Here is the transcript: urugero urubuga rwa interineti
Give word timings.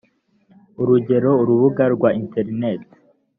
urugero 0.81 1.31
urubuga 1.41 1.83
rwa 1.95 2.09
interineti 2.21 2.97